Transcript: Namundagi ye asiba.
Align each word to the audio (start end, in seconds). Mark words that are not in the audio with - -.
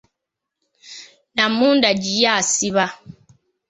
Namundagi 1.35 2.11
ye 2.21 2.27
asiba. 2.39 2.85